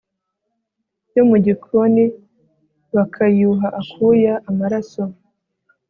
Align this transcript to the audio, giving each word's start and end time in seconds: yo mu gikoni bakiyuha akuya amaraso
yo 1.15 1.23
mu 1.29 1.37
gikoni 1.45 2.03
bakiyuha 2.95 3.67
akuya 3.81 4.33
amaraso 4.49 5.03